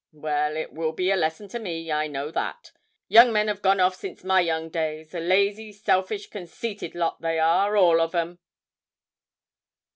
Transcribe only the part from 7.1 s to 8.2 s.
they are, all of